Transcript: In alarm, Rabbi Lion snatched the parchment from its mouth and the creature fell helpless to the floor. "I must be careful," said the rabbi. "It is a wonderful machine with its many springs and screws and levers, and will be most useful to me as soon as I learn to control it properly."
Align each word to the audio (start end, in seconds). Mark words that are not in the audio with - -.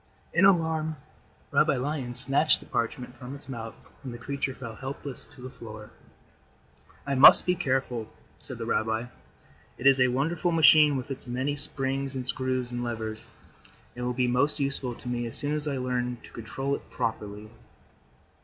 In 0.33 0.45
alarm, 0.45 0.95
Rabbi 1.51 1.75
Lion 1.77 2.15
snatched 2.15 2.59
the 2.59 2.65
parchment 2.65 3.15
from 3.15 3.35
its 3.35 3.47
mouth 3.47 3.75
and 4.03 4.11
the 4.11 4.17
creature 4.17 4.55
fell 4.55 4.73
helpless 4.73 5.27
to 5.27 5.41
the 5.43 5.49
floor. 5.51 5.91
"I 7.05 7.13
must 7.13 7.45
be 7.45 7.53
careful," 7.53 8.07
said 8.39 8.57
the 8.57 8.65
rabbi. 8.65 9.05
"It 9.77 9.85
is 9.85 10.01
a 10.01 10.07
wonderful 10.07 10.51
machine 10.51 10.97
with 10.97 11.11
its 11.11 11.27
many 11.27 11.55
springs 11.55 12.15
and 12.15 12.25
screws 12.25 12.71
and 12.71 12.83
levers, 12.83 13.29
and 13.95 14.03
will 14.03 14.11
be 14.13 14.25
most 14.27 14.59
useful 14.59 14.95
to 14.95 15.07
me 15.07 15.27
as 15.27 15.37
soon 15.37 15.53
as 15.53 15.67
I 15.67 15.77
learn 15.77 16.17
to 16.23 16.31
control 16.31 16.73
it 16.73 16.89
properly." 16.89 17.51